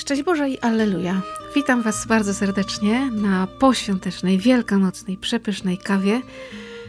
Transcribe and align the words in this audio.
Szczęść 0.00 0.22
Boże 0.22 0.50
i 0.50 0.58
Alleluja. 0.58 1.22
Witam 1.54 1.82
Was 1.82 2.06
bardzo 2.06 2.34
serdecznie 2.34 3.10
na 3.10 3.46
poświątecznej, 3.46 4.38
wielkanocnej, 4.38 5.16
przepysznej 5.16 5.78
kawie, 5.78 6.22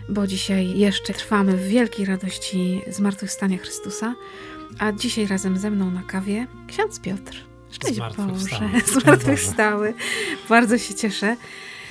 bo 0.09 0.27
dzisiaj 0.27 0.77
jeszcze 0.77 1.13
trwamy 1.13 1.57
w 1.57 1.67
wielkiej 1.67 2.05
radości 2.05 2.81
zmartwychwstania 2.87 3.57
Chrystusa, 3.57 4.15
a 4.79 4.91
dzisiaj 4.91 5.27
razem 5.27 5.57
ze 5.57 5.71
mną 5.71 5.91
na 5.91 6.03
kawie 6.03 6.47
ksiądz 6.67 6.99
Piotr. 6.99 7.37
Szczęść 7.71 7.99
Boże, 8.17 8.69
zmartwychwstały. 9.01 9.93
Bardzo 10.49 10.77
się 10.77 10.93
cieszę. 10.93 11.35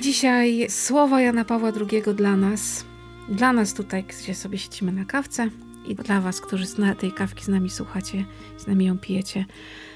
Dzisiaj 0.01 0.67
słowa 0.71 1.21
Jana 1.21 1.45
Pawła 1.45 1.73
II 1.91 2.03
dla 2.15 2.37
nas, 2.37 2.85
dla 3.29 3.53
nas 3.53 3.75
tutaj, 3.75 4.05
gdzie 4.05 4.35
sobie 4.35 4.59
siedzimy 4.59 4.93
na 4.93 5.05
kawce 5.05 5.49
i 5.87 5.95
dla 5.95 6.21
Was, 6.21 6.41
którzy 6.41 6.67
tej 6.99 7.13
kawki 7.13 7.45
z 7.45 7.49
nami 7.49 7.71
słuchacie, 7.71 8.25
z 8.59 8.67
nami 8.67 8.85
ją 8.85 8.99
pijecie, 8.99 9.45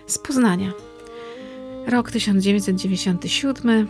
z 0.07 0.19
Poznania. 0.19 0.73
Rok 1.87 2.11
1997. 2.11 3.89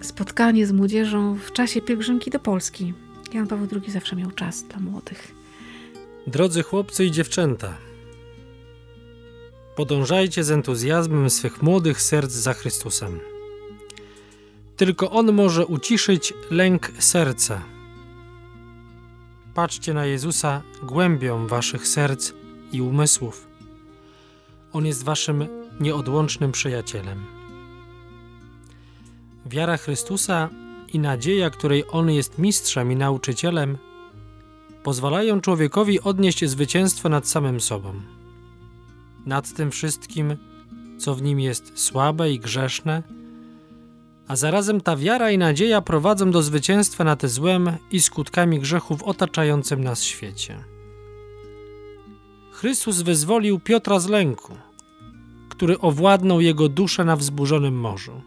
Spotkanie 0.00 0.66
z 0.66 0.72
młodzieżą 0.72 1.34
w 1.34 1.52
czasie 1.52 1.82
pielgrzymki 1.82 2.30
do 2.30 2.38
Polski. 2.38 2.94
Jan 3.32 3.46
Paweł 3.46 3.68
II 3.72 3.92
zawsze 3.92 4.16
miał 4.16 4.30
czas 4.30 4.62
dla 4.62 4.80
młodych. 4.80 5.34
Drodzy 6.26 6.62
chłopcy 6.62 7.04
i 7.04 7.10
dziewczęta, 7.10 7.76
podążajcie 9.76 10.44
z 10.44 10.50
entuzjazmem 10.50 11.30
swych 11.30 11.62
młodych 11.62 12.02
serc 12.02 12.32
za 12.32 12.54
Chrystusem. 12.54 13.20
Tylko 14.76 15.10
On 15.10 15.32
może 15.32 15.66
uciszyć 15.66 16.34
lęk 16.50 16.92
serca. 16.98 17.62
Patrzcie 19.54 19.94
na 19.94 20.06
Jezusa 20.06 20.62
głębią 20.82 21.46
waszych 21.46 21.88
serc 21.88 22.32
i 22.72 22.80
umysłów. 22.80 23.46
On 24.72 24.86
jest 24.86 25.04
waszym 25.04 25.59
nieodłącznym 25.80 26.52
przyjacielem. 26.52 27.24
Wiara 29.46 29.76
Chrystusa 29.76 30.48
i 30.92 30.98
nadzieja, 30.98 31.50
której 31.50 31.84
On 31.90 32.10
jest 32.10 32.38
mistrzem 32.38 32.92
i 32.92 32.96
nauczycielem, 32.96 33.78
pozwalają 34.82 35.40
człowiekowi 35.40 36.00
odnieść 36.00 36.44
zwycięstwo 36.44 37.08
nad 37.08 37.28
samym 37.28 37.60
sobą. 37.60 37.94
Nad 39.26 39.54
tym 39.54 39.70
wszystkim, 39.70 40.36
co 40.98 41.14
w 41.14 41.22
nim 41.22 41.40
jest 41.40 41.78
słabe 41.78 42.32
i 42.32 42.38
grzeszne, 42.38 43.02
a 44.28 44.36
zarazem 44.36 44.80
ta 44.80 44.96
wiara 44.96 45.30
i 45.30 45.38
nadzieja 45.38 45.80
prowadzą 45.80 46.30
do 46.30 46.42
zwycięstwa 46.42 47.04
nad 47.04 47.26
złem 47.26 47.70
i 47.90 48.00
skutkami 48.00 48.60
grzechu 48.60 48.96
w 48.96 49.02
otaczającym 49.02 49.84
nas 49.84 50.02
świecie. 50.02 50.64
Chrystus 52.52 53.02
wyzwolił 53.02 53.60
Piotra 53.60 53.98
z 53.98 54.08
lęku– 54.08 54.56
który 55.60 55.78
owładnął 55.78 56.40
jego 56.40 56.68
duszę 56.68 57.04
na 57.04 57.16
wzburzonym 57.16 57.74
morzu. 57.80 58.22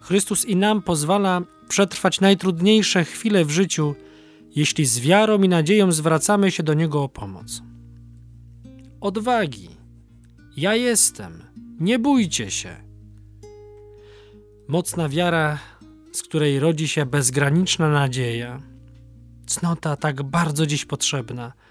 Chrystus 0.00 0.44
i 0.44 0.56
nam 0.56 0.82
pozwala 0.82 1.42
przetrwać 1.68 2.20
najtrudniejsze 2.20 3.04
chwile 3.04 3.44
w 3.44 3.50
życiu, 3.50 3.94
jeśli 4.56 4.84
z 4.84 5.00
wiarą 5.00 5.42
i 5.42 5.48
nadzieją 5.48 5.92
zwracamy 5.92 6.50
się 6.50 6.62
do 6.62 6.74
Niego 6.74 7.02
o 7.02 7.08
pomoc. 7.08 7.62
Odwagi! 9.00 9.68
Ja 10.56 10.74
jestem! 10.74 11.42
Nie 11.80 11.98
bójcie 11.98 12.50
się! 12.50 12.76
Mocna 14.68 15.08
wiara, 15.08 15.58
z 16.12 16.22
której 16.22 16.58
rodzi 16.58 16.88
się 16.88 17.06
bezgraniczna 17.06 17.88
nadzieja, 17.88 18.60
cnota 19.46 19.96
tak 19.96 20.22
bardzo 20.22 20.66
dziś 20.66 20.84
potrzebna– 20.84 21.52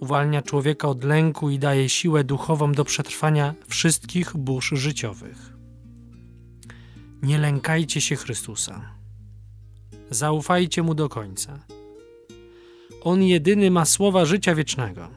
uwalnia 0.00 0.42
człowieka 0.42 0.88
od 0.88 1.04
lęku 1.04 1.50
i 1.50 1.58
daje 1.58 1.88
siłę 1.88 2.24
duchową 2.24 2.72
do 2.72 2.84
przetrwania 2.84 3.54
wszystkich 3.68 4.36
burz 4.36 4.70
życiowych. 4.72 5.52
Nie 7.22 7.38
lękajcie 7.38 8.00
się 8.00 8.16
Chrystusa. 8.16 8.94
Zaufajcie 10.10 10.82
Mu 10.82 10.94
do 10.94 11.08
końca. 11.08 11.58
On 13.02 13.22
jedyny 13.22 13.70
ma 13.70 13.84
słowa 13.84 14.24
życia 14.24 14.54
wiecznego. 14.54 15.08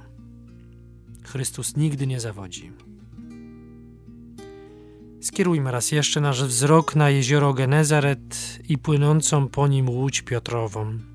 Chrystus 1.23 1.77
nigdy 1.77 2.07
nie 2.07 2.19
zawodzi. 2.19 2.71
Skierujmy 5.21 5.71
raz 5.71 5.91
jeszcze 5.91 6.21
nasz 6.21 6.43
wzrok 6.43 6.95
na 6.95 7.09
jezioro 7.09 7.53
Genezaret 7.53 8.59
i 8.69 8.77
płynącą 8.77 9.47
po 9.47 9.67
nim 9.67 9.89
łódź 9.89 10.21
Piotrową 10.21 11.12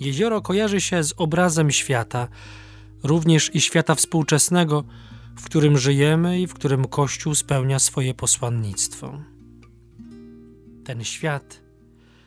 Jezioro 0.00 0.40
kojarzy 0.40 0.80
się 0.80 1.04
z 1.04 1.14
obrazem 1.16 1.70
świata, 1.70 2.28
również 3.02 3.54
i 3.54 3.60
świata 3.60 3.94
współczesnego, 3.94 4.84
w 5.36 5.44
którym 5.44 5.78
żyjemy 5.78 6.40
i 6.40 6.46
w 6.46 6.54
którym 6.54 6.88
Kościół 6.88 7.34
spełnia 7.34 7.78
swoje 7.78 8.14
posłannictwo. 8.14 9.20
Ten 10.84 11.04
świat 11.04 11.60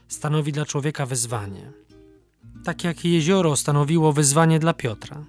stanowi 0.07 0.51
dla 0.51 0.65
człowieka 0.65 1.05
wyzwanie, 1.05 1.71
tak 2.63 2.83
jak 2.83 3.05
jezioro 3.05 3.55
stanowiło 3.55 4.13
wyzwanie 4.13 4.59
dla 4.59 4.73
Piotra. 4.73 5.25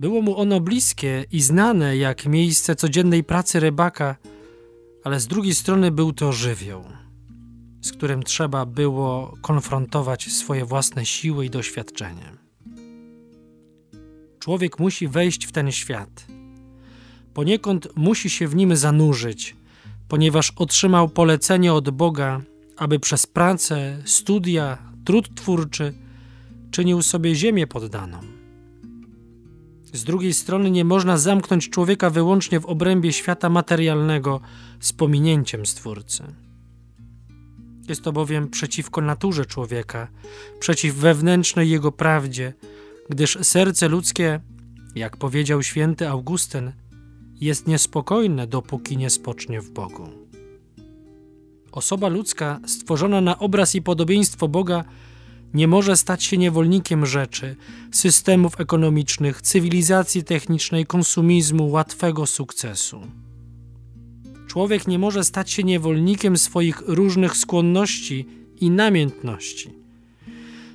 Było 0.00 0.22
mu 0.22 0.38
ono 0.38 0.60
bliskie 0.60 1.24
i 1.32 1.40
znane 1.40 1.96
jak 1.96 2.26
miejsce 2.26 2.76
codziennej 2.76 3.24
pracy 3.24 3.60
rybaka, 3.60 4.16
ale 5.04 5.20
z 5.20 5.26
drugiej 5.26 5.54
strony 5.54 5.90
był 5.90 6.12
to 6.12 6.32
żywioł 6.32 6.84
z 7.80 7.92
którym 7.92 8.22
trzeba 8.22 8.66
było 8.66 9.36
konfrontować 9.42 10.32
swoje 10.32 10.64
własne 10.64 11.06
siły 11.06 11.46
i 11.46 11.50
doświadczenie. 11.50 12.32
Człowiek 14.38 14.78
musi 14.78 15.08
wejść 15.08 15.46
w 15.46 15.52
ten 15.52 15.72
świat. 15.72 16.26
Poniekąd 17.34 17.88
musi 17.96 18.30
się 18.30 18.48
w 18.48 18.56
nim 18.56 18.76
zanurzyć, 18.76 19.56
ponieważ 20.08 20.52
otrzymał 20.56 21.08
polecenie 21.08 21.72
od 21.72 21.90
Boga, 21.90 22.40
aby 22.76 23.00
przez 23.00 23.26
pracę, 23.26 24.02
studia, 24.04 24.78
trud 25.04 25.34
twórczy 25.34 25.94
czynił 26.70 27.02
sobie 27.02 27.34
ziemię 27.34 27.66
poddaną. 27.66 28.20
Z 29.92 30.04
drugiej 30.04 30.34
strony 30.34 30.70
nie 30.70 30.84
można 30.84 31.18
zamknąć 31.18 31.70
człowieka 31.70 32.10
wyłącznie 32.10 32.60
w 32.60 32.66
obrębie 32.66 33.12
świata 33.12 33.48
materialnego 33.48 34.40
z 34.80 34.92
pominięciem 34.92 35.66
Stwórcy. 35.66 36.24
Jest 37.90 38.02
to 38.02 38.12
bowiem 38.12 38.48
przeciwko 38.48 39.00
naturze 39.00 39.46
człowieka, 39.46 40.08
przeciw 40.60 40.94
wewnętrznej 40.94 41.70
jego 41.70 41.92
prawdzie, 41.92 42.52
gdyż 43.08 43.38
serce 43.42 43.88
ludzkie, 43.88 44.40
jak 44.94 45.16
powiedział 45.16 45.62
święty 45.62 46.08
Augustyn, 46.08 46.72
jest 47.40 47.66
niespokojne, 47.66 48.46
dopóki 48.46 48.96
nie 48.96 49.10
spocznie 49.10 49.60
w 49.60 49.70
Bogu. 49.70 50.08
Osoba 51.72 52.08
ludzka, 52.08 52.60
stworzona 52.66 53.20
na 53.20 53.38
obraz 53.38 53.74
i 53.74 53.82
podobieństwo 53.82 54.48
Boga, 54.48 54.84
nie 55.54 55.68
może 55.68 55.96
stać 55.96 56.24
się 56.24 56.38
niewolnikiem 56.38 57.06
rzeczy, 57.06 57.56
systemów 57.92 58.60
ekonomicznych, 58.60 59.42
cywilizacji 59.42 60.24
technicznej, 60.24 60.86
konsumizmu, 60.86 61.70
łatwego 61.70 62.26
sukcesu. 62.26 63.00
Człowiek 64.50 64.88
nie 64.88 64.98
może 64.98 65.24
stać 65.24 65.50
się 65.50 65.62
niewolnikiem 65.62 66.36
swoich 66.36 66.82
różnych 66.86 67.36
skłonności 67.36 68.26
i 68.60 68.70
namiętności, 68.70 69.70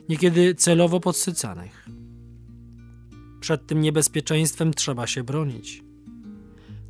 niekiedy 0.10 0.56
celowo 0.56 1.00
podsycanych. 1.00 1.90
Przed 3.40 3.68
tym 3.68 3.82
niebezpieczeństwem 3.82 4.74
trzeba 4.74 5.08
się 5.08 5.24
bronić. 5.24 5.84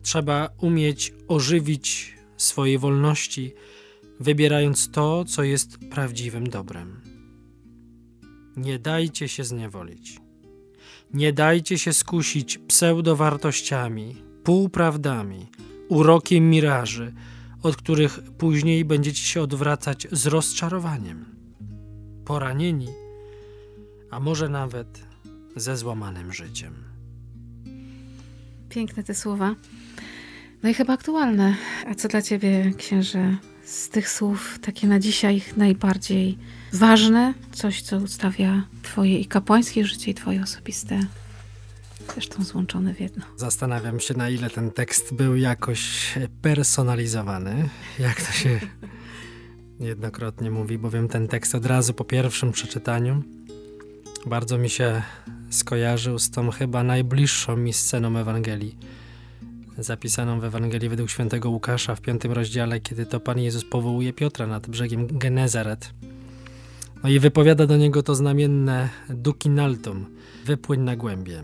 Trzeba 0.02 0.50
umieć 0.62 1.14
ożywić 1.28 2.16
swojej 2.38 2.78
wolności, 2.78 3.54
wybierając 4.20 4.92
to, 4.92 5.26
co 5.26 5.44
jest 5.44 5.78
prawdziwym 5.92 6.50
dobrem. 6.50 7.02
Nie 8.58 8.80
dajcie 8.80 9.28
się 9.28 9.44
zniewolić. 9.44 10.20
Nie 11.14 11.34
dajcie 11.34 11.80
się 11.80 11.94
skusić 11.94 12.58
pseudowartościami, 12.58 14.16
półprawdami, 14.44 15.48
urokiem 15.90 16.50
miraży, 16.50 17.14
od 17.64 17.76
których 17.76 18.20
później 18.38 18.86
będziecie 18.86 19.22
się 19.22 19.42
odwracać 19.42 20.08
z 20.12 20.28
rozczarowaniem, 20.28 21.26
poranieni, 22.26 22.88
a 24.12 24.20
może 24.20 24.50
nawet 24.50 25.06
ze 25.56 25.78
złamanym 25.78 26.34
życiem. 26.34 26.74
Piękne 28.70 29.04
te 29.04 29.16
słowa. 29.16 29.56
No 30.64 30.70
i 30.70 30.74
chyba 30.74 30.94
aktualne. 30.94 31.56
A 31.88 31.96
co 31.96 32.08
dla 32.08 32.22
ciebie, 32.22 32.74
księże, 32.78 33.38
z 33.66 33.90
tych 33.90 34.10
słów 34.10 34.60
takie 34.62 34.88
na 34.88 35.00
dzisiaj 35.00 35.42
najbardziej 35.58 36.38
ważne? 36.74 37.34
Coś, 37.52 37.82
co 37.82 37.98
ustawia 37.98 38.64
twoje 38.84 39.20
i 39.20 39.26
kapłańskie 39.26 39.86
życie, 39.86 40.12
i 40.12 40.14
twoje 40.14 40.42
osobiste 40.42 41.00
zresztą 42.14 42.44
złączone 42.44 42.94
w 42.94 43.00
jedno. 43.00 43.26
Zastanawiam 43.38 44.00
się, 44.00 44.14
na 44.14 44.30
ile 44.30 44.50
ten 44.50 44.72
tekst 44.72 45.14
był 45.14 45.36
jakoś 45.36 46.14
personalizowany, 46.42 47.70
jak 48.00 48.22
to 48.22 48.32
się 48.32 48.60
niejednokrotnie 49.80 50.52
mówi, 50.52 50.78
bowiem 50.78 51.08
ten 51.08 51.28
tekst 51.28 51.56
od 51.56 51.66
razu 51.66 51.94
po 51.94 52.06
pierwszym 52.06 52.52
przeczytaniu 52.52 53.24
bardzo 54.26 54.58
mi 54.58 54.70
się 54.70 55.02
skojarzył 55.50 56.20
z 56.20 56.32
tą 56.32 56.52
chyba 56.52 56.84
najbliższą 56.84 57.58
mi 57.58 57.74
sceną 57.74 58.18
Ewangelii 58.18 58.78
zapisaną 59.78 60.40
w 60.40 60.44
Ewangelii 60.44 60.90
według 60.90 61.10
świętego 61.10 61.50
Łukasza 61.50 61.96
w 61.96 62.02
piątym 62.02 62.32
rozdziale, 62.32 62.80
kiedy 62.80 63.06
to 63.06 63.20
Pan 63.20 63.40
Jezus 63.40 63.66
powołuje 63.66 64.14
Piotra 64.14 64.48
nad 64.48 64.68
brzegiem 64.68 65.08
Genezaret. 65.08 65.94
No 67.04 67.10
i 67.10 67.20
wypowiada 67.20 67.68
do 67.68 67.78
niego 67.78 68.04
to 68.04 68.16
znamienne 68.16 68.90
dukinaltum, 69.10 70.06
wypłyń 70.46 70.82
na 70.82 70.96
głębie. 70.96 71.44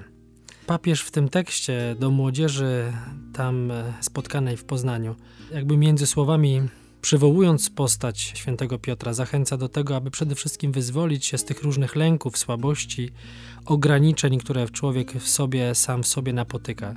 Papież 0.71 1.01
w 1.01 1.12
tym 1.12 1.29
tekście 1.29 1.95
do 2.00 2.12
młodzieży 2.12 2.94
tam 3.33 3.71
spotkanej 4.01 4.57
w 4.57 4.63
Poznaniu, 4.63 5.15
jakby 5.53 5.77
między 5.77 6.07
słowami 6.07 6.62
przywołując 7.01 7.69
postać 7.69 8.19
świętego 8.19 8.79
Piotra, 8.79 9.13
zachęca 9.13 9.57
do 9.57 9.69
tego, 9.69 9.95
aby 9.95 10.12
przede 10.12 10.35
wszystkim 10.35 10.71
wyzwolić 10.71 11.25
się 11.25 11.38
z 11.38 11.45
tych 11.45 11.63
różnych 11.63 11.95
lęków, 11.95 12.38
słabości, 12.38 13.09
ograniczeń, 13.65 14.38
które 14.38 14.69
człowiek 14.69 15.13
w 15.13 15.27
sobie 15.29 15.75
sam 15.75 16.03
w 16.03 16.07
sobie 16.07 16.33
napotyka, 16.33 16.95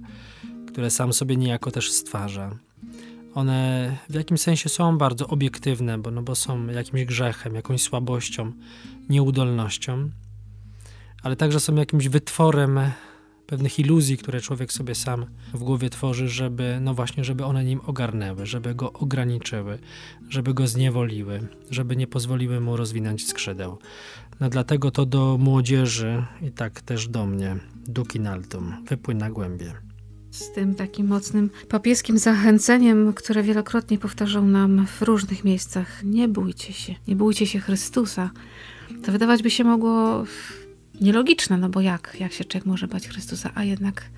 które 0.68 0.90
sam 0.90 1.12
sobie 1.12 1.36
niejako 1.36 1.70
też 1.70 1.92
stwarza. 1.92 2.58
One 3.34 3.96
w 4.08 4.14
jakimś 4.14 4.40
sensie 4.40 4.68
są 4.68 4.98
bardzo 4.98 5.26
obiektywne, 5.26 5.98
bo, 5.98 6.10
no 6.10 6.22
bo 6.22 6.34
są 6.34 6.66
jakimś 6.66 7.04
grzechem, 7.04 7.54
jakąś 7.54 7.82
słabością, 7.82 8.52
nieudolnością, 9.08 10.10
ale 11.22 11.36
także 11.36 11.60
są 11.60 11.74
jakimś 11.74 12.08
wytworem 12.08 12.80
pewnych 13.46 13.78
iluzji, 13.78 14.16
które 14.16 14.40
człowiek 14.40 14.72
sobie 14.72 14.94
sam 14.94 15.26
w 15.54 15.58
głowie 15.58 15.90
tworzy, 15.90 16.28
żeby, 16.28 16.78
no 16.80 16.94
właśnie, 16.94 17.24
żeby 17.24 17.44
one 17.44 17.64
nim 17.64 17.80
ogarnęły, 17.86 18.46
żeby 18.46 18.74
go 18.74 18.92
ograniczyły, 18.92 19.78
żeby 20.28 20.54
go 20.54 20.66
zniewoliły, 20.66 21.48
żeby 21.70 21.96
nie 21.96 22.06
pozwoliły 22.06 22.60
mu 22.60 22.76
rozwinąć 22.76 23.26
skrzydeł. 23.26 23.78
No 24.40 24.48
dlatego 24.48 24.90
to 24.90 25.06
do 25.06 25.38
młodzieży 25.40 26.24
i 26.42 26.50
tak 26.52 26.80
też 26.80 27.08
do 27.08 27.26
mnie, 27.26 27.56
dukinaltum, 27.86 28.84
wypłyń 28.88 29.16
na 29.16 29.30
głębie. 29.30 29.72
Z 30.30 30.52
tym 30.52 30.74
takim 30.74 31.06
mocnym 31.06 31.50
papieskim 31.68 32.18
zachęceniem, 32.18 33.12
które 33.12 33.42
wielokrotnie 33.42 33.98
powtarzał 33.98 34.46
nam 34.46 34.86
w 34.86 35.02
różnych 35.02 35.44
miejscach. 35.44 36.04
Nie 36.04 36.28
bójcie 36.28 36.72
się, 36.72 36.94
nie 37.08 37.16
bójcie 37.16 37.46
się 37.46 37.60
Chrystusa. 37.60 38.30
To 39.04 39.12
wydawać 39.12 39.42
by 39.42 39.50
się 39.50 39.64
mogło 39.64 40.24
nielogiczne, 41.00 41.58
no 41.58 41.68
bo 41.68 41.80
jak, 41.80 42.16
jak 42.20 42.32
się 42.32 42.44
człowiek 42.44 42.66
może 42.66 42.88
bać 42.88 43.08
Chrystusa, 43.08 43.50
a 43.54 43.64
jednak 43.64 44.10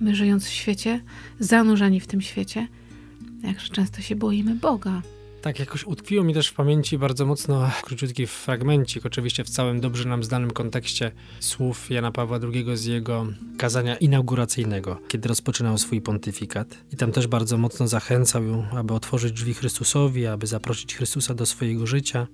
my 0.00 0.14
żyjąc 0.14 0.46
w 0.46 0.50
świecie, 0.50 1.00
zanurzeni 1.40 2.00
w 2.00 2.06
tym 2.06 2.20
świecie, 2.20 2.68
jakże 3.42 3.68
często 3.68 4.00
się 4.00 4.16
boimy 4.16 4.54
Boga. 4.54 5.02
Tak, 5.42 5.58
jakoś 5.58 5.84
utkwiło 5.84 6.24
mi 6.24 6.34
też 6.34 6.48
w 6.48 6.54
pamięci 6.54 6.98
bardzo 6.98 7.26
mocno 7.26 7.70
króciutki 7.82 8.26
fragmencik, 8.26 9.06
oczywiście 9.06 9.44
w 9.44 9.50
całym 9.50 9.80
dobrze 9.80 10.08
nam 10.08 10.24
znanym 10.24 10.50
kontekście 10.50 11.12
słów 11.40 11.90
Jana 11.90 12.12
Pawła 12.12 12.38
II 12.52 12.76
z 12.76 12.84
jego 12.84 13.26
kazania 13.58 13.96
inauguracyjnego, 13.96 15.00
kiedy 15.08 15.28
rozpoczynał 15.28 15.78
swój 15.78 16.00
pontyfikat. 16.00 16.78
I 16.92 16.96
tam 16.96 17.12
też 17.12 17.26
bardzo 17.26 17.58
mocno 17.58 17.88
zachęcał 17.88 18.44
ją, 18.44 18.66
aby 18.70 18.94
otworzyć 18.94 19.32
drzwi 19.32 19.54
Chrystusowi, 19.54 20.26
aby 20.26 20.46
zaprosić 20.46 20.94
Chrystusa 20.94 21.34
do 21.34 21.46
swojego 21.46 21.86
życia 21.86 22.26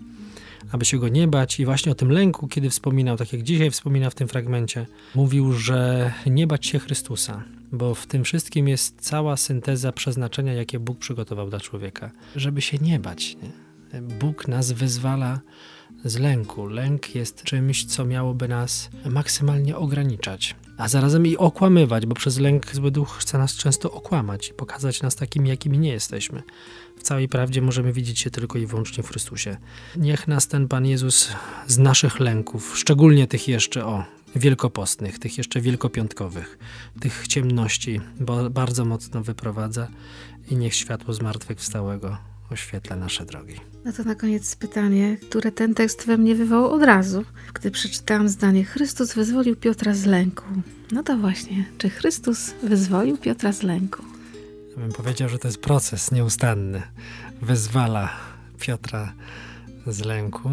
aby 0.73 0.85
się 0.85 0.99
go 0.99 1.09
nie 1.09 1.29
bać. 1.29 1.61
I 1.61 1.65
właśnie 1.65 1.93
o 1.93 1.95
tym 1.95 2.11
lęku, 2.11 2.49
kiedy 2.49 2.71
wspominał, 2.71 3.17
tak 3.17 3.33
jak 3.33 3.43
dzisiaj 3.43 3.71
wspomina 3.71 4.11
w 4.11 4.15
tym 4.15 4.29
fragmencie, 4.29 4.87
mówił, 5.15 5.53
że 5.53 6.13
nie 6.27 6.47
bać 6.47 6.67
się 6.67 6.79
Chrystusa, 6.79 7.43
bo 7.73 7.95
w 7.95 8.07
tym 8.07 8.25
wszystkim 8.25 8.69
jest 8.69 9.01
cała 9.01 9.37
synteza 9.37 9.93
przeznaczenia, 9.93 10.53
jakie 10.53 10.79
Bóg 10.79 10.99
przygotował 10.99 11.51
dla 11.51 11.61
człowieka, 11.61 12.11
żeby 12.37 12.63
się 12.63 12.79
nie 12.79 12.99
bać. 12.99 13.37
Nie? 13.43 13.67
Bóg 14.03 14.49
nas 14.49 14.73
wyzwala 14.73 15.41
z 16.05 16.19
lęku. 16.19 16.67
Lęk 16.67 17.15
jest 17.15 17.43
czymś, 17.43 17.85
co 17.85 18.05
miałoby 18.05 18.49
nas 18.49 18.91
maksymalnie 19.05 19.77
ograniczać, 19.77 20.57
a 20.77 20.89
zarazem 20.89 21.27
i 21.27 21.37
okłamywać, 21.37 22.07
bo 22.07 22.15
przez 22.15 22.39
lęk 22.39 22.75
zły 22.75 22.91
duch 22.91 23.17
chce 23.19 23.39
nas 23.39 23.55
często 23.55 23.93
okłamać 23.93 24.49
i 24.49 24.55
pokazać 24.55 25.03
nas 25.03 25.15
takimi, 25.17 25.49
jakimi 25.49 25.79
nie 25.79 25.91
jesteśmy. 25.91 26.43
W 26.99 27.03
całej 27.03 27.29
prawdzie 27.29 27.63
możemy 27.63 27.93
widzieć 27.93 28.19
się 28.19 28.31
tylko 28.31 28.59
i 28.59 28.67
wyłącznie 28.67 29.03
w 29.03 29.09
Chrystusie. 29.09 29.57
Niech 29.97 30.29
nas 30.29 30.49
ten 30.49 30.69
Pan 30.69 30.87
Jezus 30.87 31.29
z 31.67 31.79
naszych 31.79 32.21
lęków, 32.21 32.79
szczególnie 32.79 33.27
tych 33.27 33.49
jeszcze 33.49 33.87
o 33.87 34.05
wielkopostnych, 34.37 35.19
tych 35.19 35.39
jeszcze 35.39 35.61
wielkopiątkowych, 35.61 36.59
tych 37.01 37.27
ciemności, 37.29 38.01
bo 38.21 38.51
bardzo 38.51 38.85
mocno 38.85 39.23
wyprowadza 39.23 39.89
i 40.51 40.57
niech 40.57 40.75
światło 40.75 41.15
zmartwychwstałego 41.15 42.36
oświetla 42.51 42.97
nasze 42.97 43.25
drogi. 43.25 43.55
No 43.85 43.93
to 43.93 44.05
na 44.05 44.15
koniec 44.15 44.57
pytanie, 44.57 45.17
które 45.29 45.53
ten 45.53 45.75
tekst 45.75 46.07
we 46.07 46.17
mnie 46.19 46.35
wywołał 46.35 46.73
od 46.73 46.83
razu, 46.83 47.25
gdy 47.55 47.71
przeczytałam 47.71 48.29
zdanie 48.29 48.65
Chrystus 48.65 49.15
wyzwolił 49.15 49.57
Piotra 49.57 49.95
z 49.95 50.07
lęku. 50.07 50.45
No 50.93 51.03
to 51.03 51.17
właśnie, 51.17 51.65
czy 51.79 51.91
Chrystus 51.91 52.55
wyzwolił 52.63 53.17
Piotra 53.17 53.53
z 53.53 53.63
lęku? 53.63 54.03
Ja 54.77 54.83
bym 54.83 54.93
powiedział, 54.93 55.29
że 55.29 55.39
to 55.39 55.49
jest 55.49 55.61
proces 55.61 56.13
nieustanny. 56.13 56.83
Wyzwala 57.43 58.11
Piotra 58.61 59.13
z 59.87 60.05
lęku, 60.05 60.51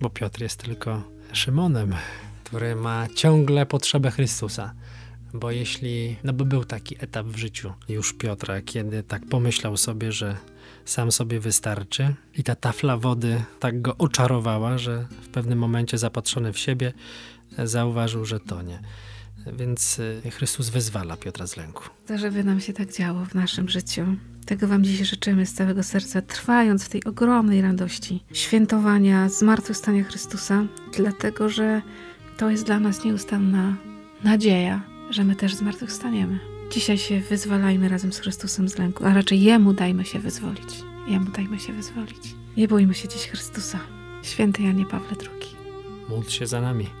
bo 0.00 0.10
Piotr 0.10 0.40
jest 0.40 0.56
tylko 0.56 1.02
Szymonem, 1.32 1.94
który 2.44 2.76
ma 2.76 3.08
ciągle 3.14 3.66
potrzebę 3.66 4.10
Chrystusa. 4.10 4.74
Bo 5.34 5.50
jeśli, 5.50 6.16
no 6.24 6.32
bo 6.32 6.44
był 6.44 6.64
taki 6.64 6.96
etap 7.00 7.26
w 7.26 7.36
życiu 7.36 7.72
już 7.88 8.12
Piotra, 8.12 8.62
kiedy 8.62 9.02
tak 9.02 9.26
pomyślał 9.26 9.76
sobie, 9.76 10.12
że 10.12 10.36
sam 10.84 11.12
sobie 11.12 11.40
wystarczy 11.40 12.14
i 12.34 12.44
ta 12.44 12.54
tafla 12.54 12.96
wody 12.96 13.42
tak 13.60 13.82
go 13.82 13.96
oczarowała, 13.98 14.78
że 14.78 15.06
w 15.22 15.28
pewnym 15.28 15.58
momencie 15.58 15.98
zapatrzony 15.98 16.52
w 16.52 16.58
siebie 16.58 16.92
zauważył, 17.58 18.24
że 18.24 18.40
to 18.40 18.62
nie. 18.62 18.80
Więc 19.46 19.98
y, 19.98 20.30
Chrystus 20.30 20.68
wyzwala 20.68 21.16
Piotra 21.16 21.46
z 21.46 21.56
lęku. 21.56 21.84
To, 22.06 22.18
żeby 22.18 22.44
nam 22.44 22.60
się 22.60 22.72
tak 22.72 22.92
działo 22.92 23.24
w 23.24 23.34
naszym 23.34 23.68
życiu. 23.68 24.06
Tego 24.46 24.68
Wam 24.68 24.84
dziś 24.84 25.08
życzymy 25.08 25.46
z 25.46 25.52
całego 25.52 25.82
serca, 25.82 26.22
trwając 26.22 26.84
w 26.84 26.88
tej 26.88 27.04
ogromnej 27.04 27.62
radości 27.62 28.24
świętowania 28.32 29.28
zmartwychwstania 29.28 30.04
Chrystusa, 30.04 30.64
dlatego 30.96 31.48
że 31.48 31.82
to 32.36 32.50
jest 32.50 32.66
dla 32.66 32.80
nas 32.80 33.04
nieustanna 33.04 33.76
nadzieja, 34.24 34.82
że 35.10 35.24
my 35.24 35.36
też 35.36 35.54
zmartwychwstaniemy. 35.54 36.49
Dzisiaj 36.70 36.98
się 36.98 37.20
wyzwalajmy 37.20 37.88
razem 37.88 38.12
z 38.12 38.18
Chrystusem 38.18 38.68
z 38.68 38.78
lęku, 38.78 39.04
a 39.04 39.14
raczej 39.14 39.42
Jemu 39.42 39.72
dajmy 39.72 40.04
się 40.04 40.18
wyzwolić. 40.18 40.82
Jemu 41.08 41.30
dajmy 41.30 41.58
się 41.58 41.72
wyzwolić. 41.72 42.34
Nie 42.56 42.68
bójmy 42.68 42.94
się 42.94 43.08
dziś 43.08 43.26
Chrystusa. 43.26 43.78
Święty 44.22 44.62
Janie 44.62 44.86
Pawle 44.86 45.16
II. 45.20 45.56
Módl 46.08 46.28
się 46.28 46.46
za 46.46 46.60
nami. 46.60 46.99